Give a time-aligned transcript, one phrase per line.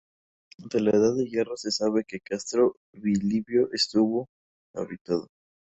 [0.57, 4.29] De la edad de hierro se sabe que Castro Bilibio estuvo
[4.73, 5.27] habitado.